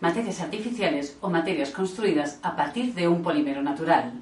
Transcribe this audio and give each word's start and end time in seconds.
materias 0.00 0.40
artificiales 0.40 1.16
o 1.20 1.30
materias 1.30 1.70
construidas 1.70 2.38
a 2.42 2.54
partir 2.54 2.92
de 2.94 3.08
un 3.08 3.22
polímero 3.22 3.62
natural. 3.62 4.12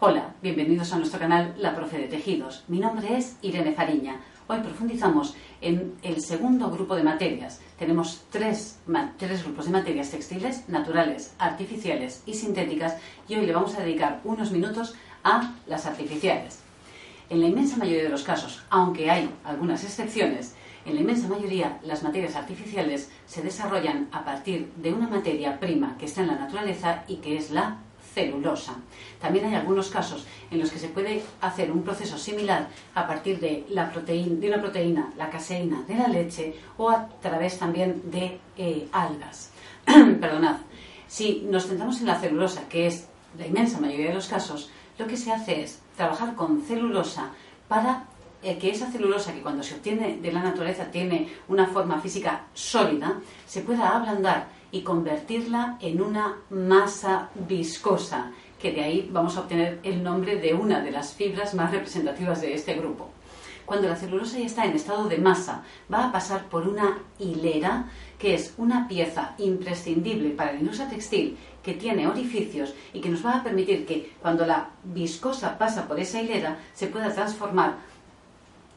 Hola, 0.00 0.34
bienvenidos 0.42 0.92
a 0.92 0.98
nuestro 0.98 1.18
canal 1.20 1.54
La 1.58 1.74
Profe 1.74 1.98
de 1.98 2.08
Tejidos. 2.08 2.64
Mi 2.68 2.78
nombre 2.78 3.16
es 3.16 3.36
Irene 3.42 3.72
Fariña. 3.72 4.20
Hoy 4.48 4.60
profundizamos 4.60 5.34
en 5.60 5.94
el 6.02 6.22
segundo 6.22 6.70
grupo 6.70 6.94
de 6.94 7.02
materias. 7.02 7.60
Tenemos 7.78 8.24
tres, 8.30 8.78
tres, 9.18 9.42
grupos 9.42 9.66
de 9.66 9.72
materias 9.72 10.10
textiles, 10.10 10.68
naturales, 10.68 11.34
artificiales 11.38 12.22
y 12.26 12.34
sintéticas 12.34 12.96
y 13.28 13.34
hoy 13.34 13.46
le 13.46 13.52
vamos 13.52 13.74
a 13.74 13.80
dedicar 13.80 14.20
unos 14.24 14.52
minutos 14.52 14.94
a 15.24 15.54
las 15.66 15.84
artificiales. 15.86 16.65
En 17.28 17.40
la 17.40 17.48
inmensa 17.48 17.76
mayoría 17.76 18.04
de 18.04 18.08
los 18.08 18.22
casos, 18.22 18.62
aunque 18.70 19.10
hay 19.10 19.28
algunas 19.44 19.82
excepciones, 19.82 20.54
en 20.84 20.94
la 20.94 21.00
inmensa 21.00 21.26
mayoría 21.26 21.80
las 21.82 22.04
materias 22.04 22.36
artificiales 22.36 23.10
se 23.26 23.42
desarrollan 23.42 24.08
a 24.12 24.24
partir 24.24 24.72
de 24.76 24.92
una 24.92 25.08
materia 25.08 25.58
prima 25.58 25.96
que 25.98 26.06
está 26.06 26.20
en 26.20 26.28
la 26.28 26.36
naturaleza 26.36 27.02
y 27.08 27.16
que 27.16 27.36
es 27.36 27.50
la 27.50 27.78
celulosa. 28.14 28.76
También 29.20 29.46
hay 29.46 29.56
algunos 29.56 29.90
casos 29.90 30.24
en 30.52 30.60
los 30.60 30.70
que 30.70 30.78
se 30.78 30.88
puede 30.88 31.22
hacer 31.40 31.72
un 31.72 31.82
proceso 31.82 32.16
similar 32.16 32.68
a 32.94 33.06
partir 33.08 33.40
de, 33.40 33.66
la 33.70 33.90
proteína, 33.90 34.40
de 34.40 34.48
una 34.48 34.60
proteína, 34.60 35.12
la 35.18 35.28
caseína 35.28 35.82
de 35.82 35.96
la 35.96 36.06
leche 36.06 36.54
o 36.78 36.88
a 36.88 37.08
través 37.20 37.58
también 37.58 38.02
de 38.10 38.38
eh, 38.56 38.88
algas. 38.92 39.50
Perdonad. 39.84 40.58
Si 41.08 41.44
nos 41.50 41.66
centramos 41.66 42.00
en 42.00 42.06
la 42.06 42.20
celulosa, 42.20 42.68
que 42.68 42.86
es 42.86 43.08
la 43.36 43.46
inmensa 43.46 43.80
mayoría 43.80 44.08
de 44.08 44.14
los 44.14 44.28
casos, 44.28 44.70
lo 44.98 45.06
que 45.08 45.16
se 45.16 45.32
hace 45.32 45.62
es 45.62 45.80
trabajar 45.96 46.34
con 46.34 46.62
celulosa 46.62 47.30
para 47.68 48.04
eh, 48.42 48.58
que 48.58 48.70
esa 48.70 48.90
celulosa 48.90 49.32
que 49.32 49.42
cuando 49.42 49.62
se 49.62 49.74
obtiene 49.74 50.18
de 50.18 50.32
la 50.32 50.42
naturaleza 50.42 50.90
tiene 50.90 51.28
una 51.48 51.66
forma 51.66 52.00
física 52.00 52.44
sólida, 52.54 53.20
se 53.46 53.62
pueda 53.62 53.96
ablandar 53.96 54.48
y 54.70 54.82
convertirla 54.82 55.78
en 55.80 56.00
una 56.00 56.36
masa 56.50 57.30
viscosa, 57.34 58.32
que 58.60 58.72
de 58.72 58.82
ahí 58.82 59.10
vamos 59.12 59.36
a 59.36 59.40
obtener 59.40 59.80
el 59.82 60.02
nombre 60.02 60.36
de 60.36 60.54
una 60.54 60.80
de 60.80 60.90
las 60.90 61.14
fibras 61.14 61.54
más 61.54 61.70
representativas 61.70 62.40
de 62.40 62.54
este 62.54 62.74
grupo. 62.74 63.10
Cuando 63.66 63.88
la 63.88 63.96
celulosa 63.96 64.38
ya 64.38 64.46
está 64.46 64.64
en 64.64 64.76
estado 64.76 65.08
de 65.08 65.18
masa, 65.18 65.62
va 65.92 66.06
a 66.06 66.12
pasar 66.12 66.44
por 66.44 66.68
una 66.68 66.98
hilera, 67.18 67.86
que 68.16 68.34
es 68.34 68.54
una 68.56 68.86
pieza 68.86 69.34
imprescindible 69.38 70.30
para 70.30 70.52
la 70.52 70.60
industria 70.60 70.88
textil 70.88 71.36
que 71.64 71.74
tiene 71.74 72.06
orificios 72.06 72.72
y 72.94 73.00
que 73.00 73.08
nos 73.08 73.26
va 73.26 73.38
a 73.38 73.42
permitir 73.42 73.84
que 73.84 74.12
cuando 74.22 74.46
la 74.46 74.70
viscosa 74.84 75.58
pasa 75.58 75.88
por 75.88 75.98
esa 75.98 76.22
hilera 76.22 76.58
se 76.74 76.86
pueda 76.86 77.12
transformar, 77.12 77.78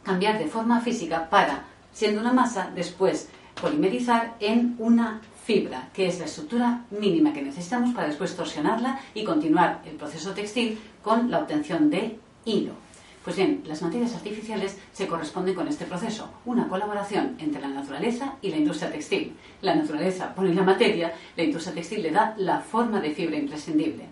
cambiar 0.04 0.40
de 0.40 0.48
forma 0.48 0.82
física 0.82 1.30
para, 1.30 1.66
siendo 1.94 2.20
una 2.20 2.34
masa, 2.34 2.72
después 2.74 3.30
polimerizar 3.62 4.36
en 4.40 4.76
una 4.80 5.22
fibra, 5.46 5.90
que 5.94 6.08
es 6.08 6.18
la 6.18 6.26
estructura 6.26 6.86
mínima 6.90 7.32
que 7.32 7.44
necesitamos 7.44 7.94
para 7.94 8.08
después 8.08 8.36
torsionarla 8.36 9.00
y 9.14 9.24
continuar 9.24 9.82
el 9.86 9.96
proceso 9.96 10.32
textil 10.32 10.80
con 11.04 11.30
la 11.30 11.40
obtención 11.40 11.92
de 11.92 12.18
hilo. 12.46 12.89
Pues 13.30 13.38
bien, 13.38 13.62
las 13.68 13.84
materias 13.84 14.16
artificiales 14.16 14.76
se 14.92 15.06
corresponden 15.06 15.54
con 15.54 15.68
este 15.68 15.86
proceso, 15.86 16.32
una 16.46 16.68
colaboración 16.68 17.36
entre 17.38 17.62
la 17.62 17.68
naturaleza 17.68 18.34
y 18.42 18.50
la 18.50 18.58
industria 18.58 18.92
textil. 18.92 19.36
La 19.62 19.76
naturaleza 19.76 20.34
pone 20.34 20.52
la 20.52 20.64
materia, 20.64 21.14
la 21.38 21.44
industria 21.44 21.76
textil 21.76 22.02
le 22.02 22.10
da 22.10 22.34
la 22.40 22.60
forma 22.60 23.00
de 23.00 23.12
fibra 23.12 23.38
imprescindible. 23.38 24.06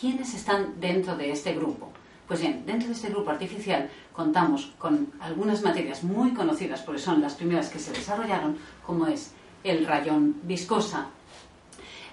¿Quiénes 0.00 0.34
están 0.34 0.80
dentro 0.80 1.16
de 1.16 1.30
este 1.30 1.54
grupo? 1.54 1.92
Pues 2.26 2.40
bien, 2.40 2.64
dentro 2.66 2.88
de 2.88 2.94
este 2.94 3.10
grupo 3.10 3.30
artificial 3.30 3.88
contamos 4.12 4.72
con 4.78 5.12
algunas 5.20 5.62
materias 5.62 6.02
muy 6.02 6.32
conocidas, 6.34 6.80
porque 6.82 7.00
son 7.00 7.20
las 7.20 7.34
primeras 7.34 7.68
que 7.68 7.78
se 7.78 7.92
desarrollaron, 7.92 8.58
como 8.84 9.06
es 9.06 9.30
el 9.62 9.86
rayón 9.86 10.40
viscosa, 10.42 11.06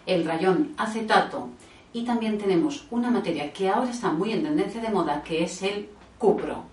el 0.05 0.23
rayón 0.23 0.75
acetato, 0.77 1.49
y 1.93 2.05
también 2.05 2.37
tenemos 2.37 2.85
una 2.91 3.09
materia 3.09 3.51
que 3.51 3.69
ahora 3.69 3.89
está 3.89 4.11
muy 4.11 4.33
en 4.33 4.43
tendencia 4.43 4.81
de 4.81 4.89
moda, 4.89 5.23
que 5.23 5.43
es 5.43 5.63
el 5.63 5.96
cupro. 6.17 6.63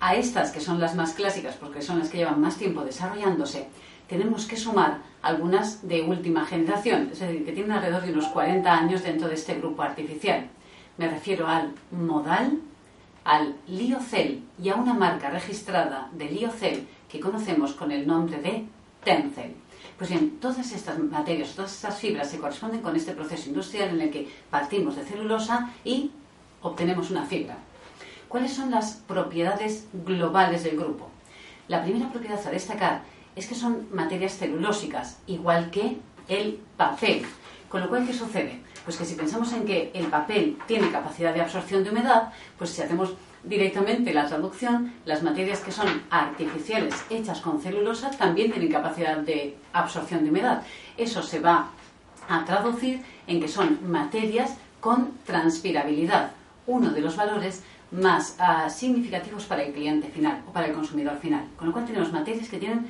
A 0.00 0.14
estas, 0.14 0.50
que 0.50 0.60
son 0.60 0.80
las 0.80 0.94
más 0.94 1.12
clásicas 1.12 1.56
porque 1.56 1.82
son 1.82 1.98
las 1.98 2.08
que 2.08 2.18
llevan 2.18 2.40
más 2.40 2.56
tiempo 2.56 2.82
desarrollándose, 2.82 3.68
tenemos 4.08 4.46
que 4.46 4.56
sumar 4.56 4.98
algunas 5.22 5.86
de 5.86 6.02
última 6.02 6.44
generación, 6.44 7.10
es 7.12 7.20
decir, 7.20 7.44
que 7.44 7.52
tienen 7.52 7.72
alrededor 7.72 8.02
de 8.02 8.12
unos 8.12 8.26
40 8.28 8.72
años 8.72 9.02
dentro 9.02 9.28
de 9.28 9.34
este 9.34 9.54
grupo 9.54 9.82
artificial. 9.82 10.48
Me 10.96 11.08
refiero 11.08 11.46
al 11.46 11.72
modal, 11.90 12.60
al 13.24 13.54
liocel 13.68 14.42
y 14.60 14.70
a 14.70 14.74
una 14.74 14.94
marca 14.94 15.30
registrada 15.30 16.08
de 16.12 16.30
liocel 16.30 16.88
que 17.08 17.20
conocemos 17.20 17.74
con 17.74 17.92
el 17.92 18.06
nombre 18.06 18.40
de 18.40 18.64
Tencel. 19.04 19.54
Pues 19.96 20.10
bien, 20.10 20.38
todas 20.40 20.72
estas 20.72 20.98
materias, 20.98 21.54
todas 21.54 21.74
estas 21.74 21.98
fibras 21.98 22.30
se 22.30 22.38
corresponden 22.38 22.80
con 22.80 22.96
este 22.96 23.12
proceso 23.12 23.48
industrial 23.48 23.90
en 23.90 24.00
el 24.00 24.10
que 24.10 24.28
partimos 24.50 24.96
de 24.96 25.04
celulosa 25.04 25.70
y 25.84 26.10
obtenemos 26.62 27.10
una 27.10 27.26
fibra. 27.26 27.58
¿Cuáles 28.30 28.52
son 28.52 28.70
las 28.70 28.92
propiedades 29.08 29.88
globales 29.92 30.62
del 30.62 30.76
grupo? 30.76 31.10
La 31.66 31.82
primera 31.82 32.12
propiedad 32.12 32.38
a 32.46 32.50
destacar 32.52 33.02
es 33.34 33.48
que 33.48 33.56
son 33.56 33.88
materias 33.92 34.38
celulósicas, 34.38 35.18
igual 35.26 35.72
que 35.72 35.96
el 36.28 36.60
papel. 36.76 37.26
Con 37.68 37.80
lo 37.80 37.88
cual, 37.88 38.06
¿qué 38.06 38.14
sucede? 38.14 38.60
Pues 38.84 38.96
que 38.96 39.04
si 39.04 39.16
pensamos 39.16 39.52
en 39.52 39.64
que 39.64 39.90
el 39.94 40.06
papel 40.06 40.56
tiene 40.68 40.92
capacidad 40.92 41.34
de 41.34 41.40
absorción 41.40 41.82
de 41.82 41.90
humedad, 41.90 42.32
pues 42.56 42.70
si 42.70 42.82
hacemos 42.82 43.14
directamente 43.42 44.14
la 44.14 44.28
traducción, 44.28 44.94
las 45.06 45.24
materias 45.24 45.58
que 45.58 45.72
son 45.72 45.88
artificiales 46.08 46.94
hechas 47.10 47.40
con 47.40 47.60
celulosa 47.60 48.12
también 48.12 48.52
tienen 48.52 48.70
capacidad 48.70 49.16
de 49.16 49.56
absorción 49.72 50.22
de 50.22 50.30
humedad. 50.30 50.62
Eso 50.96 51.24
se 51.24 51.40
va 51.40 51.70
a 52.28 52.44
traducir 52.44 53.02
en 53.26 53.40
que 53.40 53.48
son 53.48 53.90
materias 53.90 54.54
con 54.78 55.18
transpirabilidad. 55.26 56.30
Uno 56.68 56.90
de 56.90 57.00
los 57.00 57.16
valores 57.16 57.64
más 57.90 58.36
ah, 58.38 58.68
significativos 58.68 59.44
para 59.44 59.62
el 59.62 59.72
cliente 59.72 60.08
final 60.08 60.42
o 60.48 60.52
para 60.52 60.66
el 60.66 60.74
consumidor 60.74 61.18
final. 61.18 61.44
Con 61.56 61.68
lo 61.68 61.72
cual 61.72 61.86
tenemos 61.86 62.12
materias 62.12 62.48
que 62.48 62.58
tienen 62.58 62.86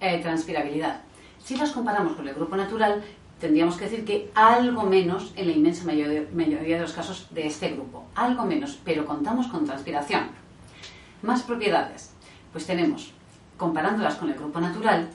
eh, 0.00 0.20
transpirabilidad. 0.20 1.00
Si 1.42 1.56
las 1.56 1.72
comparamos 1.72 2.14
con 2.14 2.26
el 2.26 2.34
grupo 2.34 2.56
natural, 2.56 3.02
tendríamos 3.40 3.76
que 3.76 3.84
decir 3.84 4.04
que 4.04 4.30
algo 4.34 4.84
menos 4.84 5.32
en 5.36 5.48
la 5.48 5.52
inmensa 5.52 5.84
mayoría, 5.84 6.24
mayoría 6.32 6.76
de 6.76 6.82
los 6.82 6.92
casos 6.92 7.28
de 7.30 7.46
este 7.46 7.70
grupo. 7.70 8.04
Algo 8.14 8.44
menos, 8.44 8.78
pero 8.84 9.04
contamos 9.04 9.48
con 9.48 9.66
transpiración. 9.66 10.28
Más 11.22 11.42
propiedades. 11.42 12.12
Pues 12.52 12.66
tenemos, 12.66 13.12
comparándolas 13.56 14.14
con 14.14 14.30
el 14.30 14.38
grupo 14.38 14.60
natural, 14.60 15.08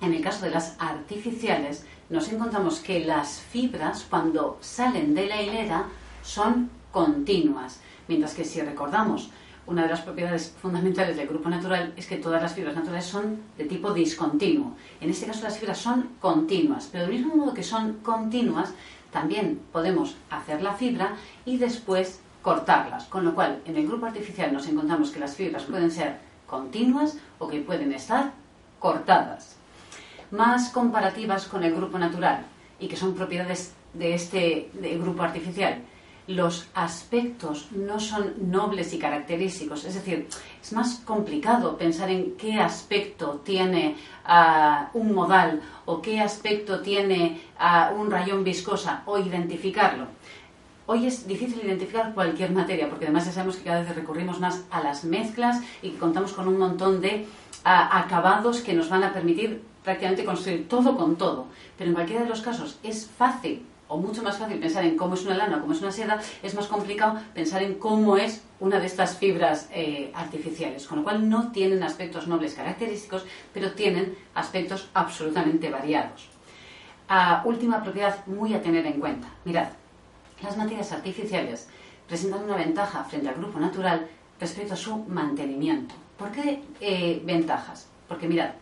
en 0.00 0.14
el 0.14 0.22
caso 0.22 0.44
de 0.44 0.50
las 0.50 0.76
artificiales, 0.80 1.86
nos 2.10 2.30
encontramos 2.32 2.80
que 2.80 3.04
las 3.04 3.40
fibras, 3.40 4.04
cuando 4.08 4.58
salen 4.60 5.14
de 5.14 5.26
la 5.26 5.40
hilera, 5.40 5.86
son 6.22 6.70
continuas. 6.90 7.80
Mientras 8.08 8.34
que 8.34 8.44
si 8.44 8.60
recordamos, 8.60 9.30
una 9.66 9.82
de 9.82 9.88
las 9.88 10.00
propiedades 10.00 10.54
fundamentales 10.60 11.16
del 11.16 11.28
grupo 11.28 11.48
natural 11.48 11.92
es 11.96 12.06
que 12.06 12.16
todas 12.16 12.42
las 12.42 12.54
fibras 12.54 12.74
naturales 12.74 13.04
son 13.04 13.40
de 13.56 13.64
tipo 13.64 13.92
discontinuo. 13.92 14.74
En 15.00 15.10
este 15.10 15.26
caso 15.26 15.44
las 15.44 15.58
fibras 15.58 15.78
son 15.78 16.10
continuas, 16.20 16.88
pero 16.90 17.06
del 17.06 17.14
mismo 17.14 17.36
modo 17.36 17.54
que 17.54 17.62
son 17.62 17.94
continuas, 18.02 18.72
también 19.12 19.60
podemos 19.70 20.16
hacer 20.30 20.62
la 20.62 20.74
fibra 20.74 21.14
y 21.44 21.58
después 21.58 22.20
cortarlas. 22.42 23.04
Con 23.04 23.24
lo 23.24 23.34
cual, 23.34 23.60
en 23.64 23.76
el 23.76 23.86
grupo 23.86 24.06
artificial 24.06 24.52
nos 24.52 24.66
encontramos 24.66 25.10
que 25.10 25.20
las 25.20 25.36
fibras 25.36 25.62
pueden 25.62 25.90
ser 25.90 26.16
continuas 26.46 27.16
o 27.38 27.46
que 27.46 27.60
pueden 27.60 27.92
estar 27.92 28.32
cortadas. 28.80 29.56
Más 30.32 30.70
comparativas 30.70 31.46
con 31.46 31.62
el 31.62 31.74
grupo 31.74 31.98
natural 31.98 32.46
y 32.80 32.88
que 32.88 32.96
son 32.96 33.14
propiedades 33.14 33.74
de 33.94 34.14
este 34.14 34.70
grupo 34.74 35.22
artificial 35.22 35.82
los 36.26 36.68
aspectos 36.74 37.68
no 37.72 37.98
son 37.98 38.34
nobles 38.50 38.92
y 38.92 38.98
característicos. 38.98 39.84
Es 39.84 39.94
decir, 39.94 40.28
es 40.62 40.72
más 40.72 41.02
complicado 41.04 41.76
pensar 41.76 42.10
en 42.10 42.36
qué 42.36 42.54
aspecto 42.54 43.40
tiene 43.44 43.96
ah, 44.24 44.90
un 44.94 45.12
modal 45.12 45.60
o 45.84 46.00
qué 46.00 46.20
aspecto 46.20 46.80
tiene 46.80 47.40
ah, 47.58 47.92
un 47.96 48.10
rayón 48.10 48.44
viscosa 48.44 49.02
o 49.06 49.18
identificarlo. 49.18 50.06
Hoy 50.86 51.06
es 51.06 51.26
difícil 51.26 51.60
identificar 51.64 52.12
cualquier 52.12 52.50
materia 52.50 52.88
porque 52.88 53.06
además 53.06 53.26
ya 53.26 53.32
sabemos 53.32 53.56
que 53.56 53.64
cada 53.64 53.82
vez 53.82 53.94
recurrimos 53.94 54.40
más 54.40 54.64
a 54.70 54.82
las 54.82 55.04
mezclas 55.04 55.60
y 55.80 55.90
que 55.90 55.98
contamos 55.98 56.32
con 56.32 56.48
un 56.48 56.58
montón 56.58 57.00
de 57.00 57.26
acabados 57.64 58.60
que 58.60 58.74
nos 58.74 58.88
van 58.88 59.04
a 59.04 59.12
permitir 59.12 59.62
prácticamente 59.84 60.24
construir 60.24 60.68
todo 60.68 60.96
con 60.96 61.16
todo. 61.16 61.46
Pero 61.78 61.90
en 61.90 61.94
cualquiera 61.94 62.22
de 62.22 62.28
los 62.28 62.42
casos 62.42 62.78
es 62.82 63.06
fácil 63.06 63.64
o 63.92 63.98
mucho 63.98 64.22
más 64.22 64.38
fácil 64.38 64.58
pensar 64.58 64.84
en 64.84 64.96
cómo 64.96 65.14
es 65.14 65.24
una 65.26 65.36
lana 65.36 65.58
o 65.58 65.60
cómo 65.60 65.74
es 65.74 65.82
una 65.82 65.92
seda, 65.92 66.18
es 66.42 66.54
más 66.54 66.66
complicado 66.66 67.20
pensar 67.34 67.62
en 67.62 67.74
cómo 67.74 68.16
es 68.16 68.42
una 68.58 68.80
de 68.80 68.86
estas 68.86 69.18
fibras 69.18 69.68
eh, 69.70 70.10
artificiales. 70.14 70.86
Con 70.86 70.98
lo 70.98 71.04
cual 71.04 71.28
no 71.28 71.52
tienen 71.52 71.82
aspectos 71.82 72.26
nobles 72.26 72.54
característicos, 72.54 73.26
pero 73.52 73.72
tienen 73.72 74.16
aspectos 74.34 74.88
absolutamente 74.94 75.68
variados. 75.68 76.30
última 77.44 77.82
propiedad 77.82 78.26
muy 78.26 78.54
a 78.54 78.62
tener 78.62 78.86
en 78.86 78.98
cuenta. 78.98 79.28
Mirad, 79.44 79.68
las 80.42 80.56
materias 80.56 80.90
artificiales 80.92 81.68
presentan 82.08 82.44
una 82.44 82.56
ventaja 82.56 83.04
frente 83.04 83.28
al 83.28 83.34
grupo 83.34 83.60
natural 83.60 84.08
respecto 84.40 84.72
a 84.72 84.76
su 84.76 84.96
mantenimiento. 85.04 85.94
¿Por 86.16 86.30
qué 86.30 86.62
eh, 86.80 87.20
ventajas? 87.24 87.88
Porque 88.08 88.26
mirad, 88.26 88.52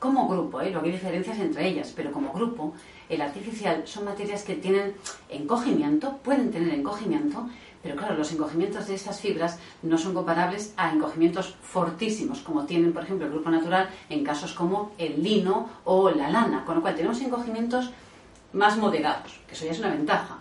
como 0.00 0.26
grupo, 0.26 0.60
¿eh? 0.60 0.70
lo 0.70 0.80
que 0.80 0.86
hay 0.86 0.92
diferencias 0.92 1.38
entre 1.38 1.68
ellas, 1.68 1.92
pero 1.94 2.10
como 2.10 2.32
grupo, 2.32 2.74
el 3.10 3.20
artificial 3.20 3.82
son 3.86 4.04
materias 4.06 4.44
que 4.44 4.54
tienen 4.54 4.94
encogimiento, 5.28 6.16
pueden 6.18 6.50
tener 6.50 6.72
encogimiento, 6.72 7.48
pero 7.82 7.96
claro, 7.96 8.14
los 8.14 8.30
encogimientos 8.32 8.86
de 8.86 8.94
estas 8.94 9.20
fibras 9.20 9.58
no 9.82 9.98
son 9.98 10.14
comparables 10.14 10.74
a 10.76 10.92
encogimientos 10.92 11.56
fortísimos, 11.62 12.40
como 12.40 12.64
tienen, 12.66 12.92
por 12.92 13.02
ejemplo, 13.02 13.26
el 13.26 13.32
grupo 13.32 13.50
natural 13.50 13.88
en 14.08 14.22
casos 14.22 14.52
como 14.52 14.92
el 14.96 15.22
lino 15.22 15.68
o 15.84 16.10
la 16.10 16.30
lana, 16.30 16.64
con 16.64 16.76
lo 16.76 16.82
cual 16.82 16.94
tenemos 16.94 17.20
encogimientos 17.20 17.90
más 18.52 18.76
moderados, 18.76 19.40
que 19.46 19.54
eso 19.54 19.64
ya 19.64 19.72
es 19.72 19.78
una 19.80 19.90
ventaja. 19.90 20.38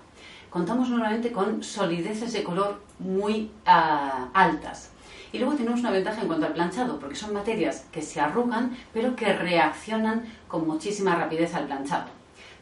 Contamos 0.49 0.89
normalmente 0.89 1.31
con 1.31 1.63
solideces 1.63 2.33
de 2.33 2.43
color 2.43 2.81
muy 2.99 3.51
ah, 3.65 4.29
altas. 4.33 4.91
Y 5.31 5.37
luego 5.37 5.53
tenemos 5.53 5.79
una 5.79 5.91
ventaja 5.91 6.21
en 6.21 6.27
cuanto 6.27 6.47
al 6.47 6.53
planchado, 6.53 6.99
porque 6.99 7.15
son 7.15 7.33
materias 7.33 7.85
que 7.91 8.01
se 8.01 8.19
arrugan, 8.19 8.75
pero 8.93 9.15
que 9.15 9.31
reaccionan 9.31 10.25
con 10.47 10.67
muchísima 10.67 11.15
rapidez 11.15 11.53
al 11.53 11.67
planchado. 11.67 12.18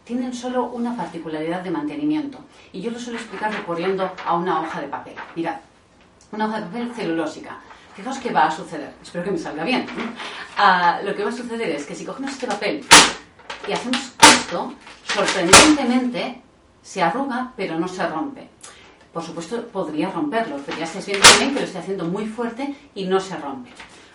Tienen 0.07 0.33
solo 0.33 0.67
una 0.67 0.95
particularidad 0.95 1.61
de 1.61 1.69
mantenimiento, 1.69 2.39
y 2.71 2.81
yo 2.81 2.91
lo 2.91 2.99
suelo 2.99 3.19
explicar 3.19 3.53
recurriendo 3.53 4.09
a 4.25 4.35
una 4.37 4.61
hoja 4.61 4.81
de 4.81 4.87
papel. 4.87 5.15
Mirad, 5.35 5.57
una 6.31 6.47
hoja 6.47 6.61
de 6.61 6.65
papel 6.67 6.91
celulósica. 6.95 7.57
Fijaos 7.93 8.17
qué 8.19 8.31
va 8.31 8.45
a 8.45 8.51
suceder. 8.51 8.93
Espero 9.01 9.23
que 9.23 9.31
me 9.31 9.37
salga 9.37 9.63
bien. 9.63 9.85
Ah, 10.57 11.01
lo 11.03 11.13
que 11.13 11.23
va 11.23 11.29
a 11.29 11.33
suceder 11.33 11.69
es 11.69 11.85
que 11.85 11.93
si 11.93 12.05
cogemos 12.05 12.31
este 12.31 12.47
papel 12.47 12.83
y 13.67 13.71
hacemos 13.71 14.13
esto, 14.21 14.73
sorprendentemente 15.03 16.41
se 16.81 17.03
arruga, 17.03 17.51
pero 17.55 17.77
no 17.77 17.87
se 17.87 18.07
rompe 18.07 18.49
por 19.17 19.25
supuesto 19.25 19.67
podría 19.69 20.11
romperlo, 20.11 20.57
pero 20.63 20.77
ya 20.77 20.83
estáis 20.83 21.07
viendo 21.07 21.27
bien 21.39 21.51
que 21.51 21.61
lo 21.61 21.65
estoy 21.65 21.81
haciendo 21.81 22.05
muy 22.05 22.27
fuerte 22.27 22.75
y 22.93 23.05
no 23.05 23.19
se 23.19 23.35
rompe. 23.35 23.71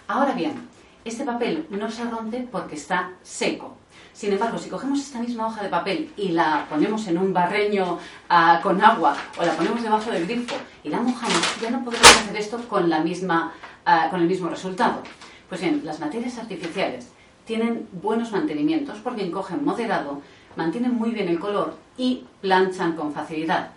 Ahora 0.06 0.32
bien, 0.32 0.68
este 1.04 1.24
papel 1.24 1.66
no 1.70 1.90
se 1.90 2.04
rompe 2.04 2.46
porque 2.48 2.76
está 2.76 3.10
seco. 3.20 3.76
Sin 4.12 4.32
embargo, 4.32 4.58
si 4.58 4.68
cogemos 4.68 5.00
esta 5.00 5.20
misma 5.20 5.46
hoja 5.46 5.62
de 5.62 5.68
papel 5.68 6.12
y 6.16 6.28
la 6.28 6.66
ponemos 6.68 7.06
en 7.06 7.18
un 7.18 7.32
barreño 7.32 7.98
ah, 8.28 8.60
con 8.62 8.82
agua 8.82 9.16
o 9.38 9.44
la 9.44 9.52
ponemos 9.56 9.82
debajo 9.82 10.10
del 10.10 10.26
grifo 10.26 10.54
y 10.84 10.90
la 10.90 11.00
mojamos, 11.00 11.60
ya 11.60 11.70
no 11.70 11.84
podemos 11.84 12.06
hacer 12.06 12.36
esto 12.36 12.58
con, 12.68 12.88
la 12.90 13.00
misma, 13.00 13.52
ah, 13.84 14.08
con 14.10 14.20
el 14.20 14.28
mismo 14.28 14.48
resultado. 14.48 15.02
Pues 15.48 15.60
bien, 15.60 15.82
las 15.84 16.00
materias 16.00 16.38
artificiales 16.38 17.08
tienen 17.44 17.88
buenos 17.92 18.32
mantenimientos 18.32 18.98
porque 18.98 19.24
encogen 19.24 19.64
moderado, 19.64 20.20
mantienen 20.56 20.94
muy 20.94 21.10
bien 21.10 21.28
el 21.28 21.40
color 21.40 21.76
y 21.96 22.24
planchan 22.40 22.94
con 22.94 23.12
facilidad 23.12 23.70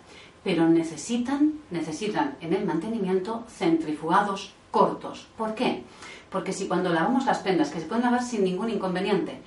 pero 0.46 0.68
necesitan, 0.68 1.54
necesitan 1.72 2.36
en 2.40 2.52
el 2.52 2.64
mantenimiento 2.64 3.42
centrifugados 3.48 4.52
cortos. 4.70 5.26
¿Por 5.36 5.56
qué? 5.56 5.82
Porque 6.30 6.52
si 6.52 6.68
cuando 6.68 6.92
lavamos 6.92 7.26
las 7.26 7.40
prendas, 7.40 7.70
que 7.70 7.80
se 7.80 7.86
pueden 7.86 8.04
lavar 8.04 8.22
sin 8.22 8.44
ningún 8.44 8.70
inconveniente, 8.70 9.40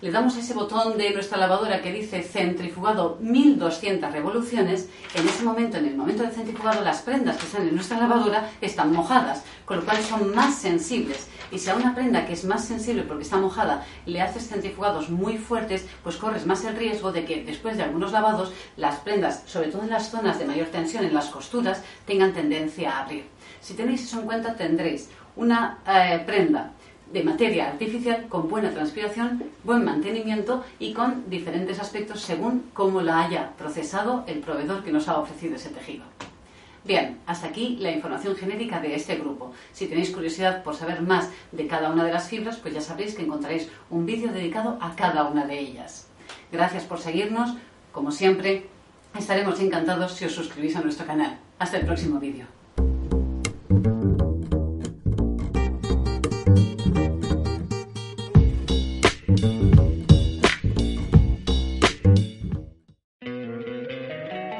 le 0.00 0.10
damos 0.10 0.36
ese 0.36 0.54
botón 0.54 0.96
de 0.96 1.12
nuestra 1.12 1.36
lavadora 1.36 1.82
que 1.82 1.92
dice 1.92 2.22
centrifugado 2.22 3.18
1200 3.20 4.10
revoluciones, 4.12 4.88
en 5.14 5.28
ese 5.28 5.44
momento, 5.44 5.76
en 5.76 5.86
el 5.86 5.96
momento 5.96 6.22
del 6.22 6.32
centrifugado, 6.32 6.82
las 6.82 7.02
prendas 7.02 7.36
que 7.36 7.46
están 7.46 7.68
en 7.68 7.74
nuestra 7.74 7.98
lavadora 7.98 8.50
están 8.60 8.92
mojadas, 8.92 9.44
con 9.64 9.78
lo 9.78 9.84
cual 9.84 10.02
son 10.02 10.34
más 10.34 10.54
sensibles. 10.56 11.28
Y 11.52 11.58
si 11.58 11.68
a 11.68 11.74
una 11.74 11.94
prenda 11.94 12.26
que 12.26 12.32
es 12.32 12.44
más 12.44 12.64
sensible 12.64 13.02
porque 13.02 13.24
está 13.24 13.36
mojada 13.36 13.84
le 14.06 14.22
haces 14.22 14.48
centrifugados 14.48 15.10
muy 15.10 15.36
fuertes, 15.36 15.84
pues 16.02 16.16
corres 16.16 16.46
más 16.46 16.64
el 16.64 16.76
riesgo 16.76 17.12
de 17.12 17.24
que 17.24 17.44
después 17.44 17.76
de 17.76 17.82
algunos 17.82 18.12
lavados 18.12 18.52
las 18.76 18.96
prendas, 19.00 19.42
sobre 19.46 19.68
todo 19.68 19.82
en 19.82 19.90
las 19.90 20.10
zonas 20.10 20.38
de 20.38 20.46
mayor 20.46 20.68
tensión, 20.68 21.04
en 21.04 21.14
las 21.14 21.28
costuras, 21.28 21.82
tengan 22.06 22.32
tendencia 22.32 22.92
a 22.92 23.02
abrir. 23.02 23.26
Si 23.60 23.74
tenéis 23.74 24.04
eso 24.04 24.20
en 24.20 24.26
cuenta, 24.26 24.54
tendréis 24.54 25.10
una 25.36 25.78
eh, 25.86 26.22
prenda 26.24 26.72
de 27.12 27.24
materia 27.24 27.68
artificial 27.68 28.26
con 28.28 28.48
buena 28.48 28.70
transpiración, 28.70 29.42
buen 29.64 29.84
mantenimiento 29.84 30.64
y 30.78 30.92
con 30.92 31.28
diferentes 31.28 31.80
aspectos 31.80 32.20
según 32.20 32.70
cómo 32.72 33.02
la 33.02 33.24
haya 33.24 33.50
procesado 33.58 34.24
el 34.26 34.38
proveedor 34.38 34.84
que 34.84 34.92
nos 34.92 35.08
ha 35.08 35.18
ofrecido 35.18 35.56
ese 35.56 35.70
tejido. 35.70 36.04
Bien, 36.84 37.18
hasta 37.26 37.48
aquí 37.48 37.76
la 37.80 37.90
información 37.90 38.36
genérica 38.36 38.80
de 38.80 38.94
este 38.94 39.16
grupo. 39.16 39.52
Si 39.72 39.86
tenéis 39.86 40.10
curiosidad 40.10 40.62
por 40.62 40.74
saber 40.74 41.02
más 41.02 41.28
de 41.52 41.66
cada 41.66 41.90
una 41.90 42.04
de 42.04 42.12
las 42.12 42.28
fibras, 42.28 42.56
pues 42.56 42.72
ya 42.72 42.80
sabréis 42.80 43.14
que 43.14 43.22
encontraréis 43.22 43.68
un 43.90 44.06
vídeo 44.06 44.32
dedicado 44.32 44.78
a 44.80 44.96
cada 44.96 45.24
una 45.24 45.46
de 45.46 45.58
ellas. 45.58 46.08
Gracias 46.50 46.84
por 46.84 46.98
seguirnos. 46.98 47.54
Como 47.92 48.12
siempre, 48.12 48.66
estaremos 49.18 49.60
encantados 49.60 50.12
si 50.12 50.24
os 50.24 50.32
suscribís 50.32 50.76
a 50.76 50.80
nuestro 50.80 51.06
canal. 51.06 51.38
Hasta 51.58 51.78
el 51.78 51.86
próximo 51.86 52.18
vídeo. 52.18 52.59